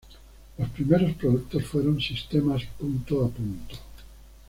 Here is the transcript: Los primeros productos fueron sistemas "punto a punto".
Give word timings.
Los 0.57 0.69
primeros 0.69 1.13
productos 1.13 1.63
fueron 1.67 2.01
sistemas 2.01 2.63
"punto 2.79 3.23
a 3.23 3.29
punto". 3.29 3.75